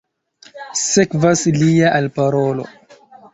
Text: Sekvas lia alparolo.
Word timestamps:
Sekvas 0.83 1.43
lia 1.59 1.93
alparolo. 1.99 2.67